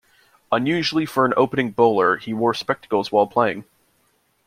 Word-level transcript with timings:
Unusually 0.51 1.05
for 1.05 1.25
an 1.27 1.33
opening 1.37 1.69
bowler, 1.69 2.17
he 2.17 2.33
wore 2.33 2.55
spectacles 2.55 3.11
while 3.11 3.27
playing. 3.27 3.65